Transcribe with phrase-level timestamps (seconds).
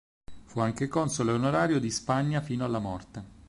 [0.45, 3.23] Fu anche console onorario di Spagna fino alla morte.